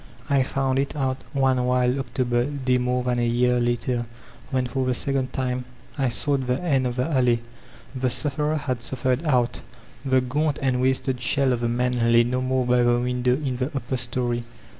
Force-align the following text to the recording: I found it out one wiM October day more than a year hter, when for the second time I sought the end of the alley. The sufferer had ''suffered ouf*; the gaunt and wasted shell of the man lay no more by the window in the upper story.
I 0.31 0.41
found 0.41 0.79
it 0.79 0.95
out 0.95 1.17
one 1.31 1.57
wiM 1.57 1.99
October 1.99 2.45
day 2.45 2.79
more 2.79 3.03
than 3.03 3.19
a 3.19 3.27
year 3.27 3.59
hter, 3.59 4.07
when 4.49 4.65
for 4.65 4.83
the 4.87 4.95
second 4.95 5.31
time 5.31 5.63
I 5.95 6.09
sought 6.09 6.47
the 6.47 6.59
end 6.59 6.87
of 6.87 6.95
the 6.95 7.05
alley. 7.07 7.43
The 7.93 8.09
sufferer 8.09 8.55
had 8.57 8.79
''suffered 8.79 9.21
ouf*; 9.25 9.61
the 10.03 10.19
gaunt 10.19 10.57
and 10.59 10.81
wasted 10.81 11.21
shell 11.21 11.53
of 11.53 11.59
the 11.59 11.69
man 11.69 12.11
lay 12.11 12.23
no 12.23 12.41
more 12.41 12.65
by 12.65 12.81
the 12.81 12.99
window 12.99 13.35
in 13.35 13.57
the 13.57 13.67
upper 13.75 13.95
story. 13.95 14.43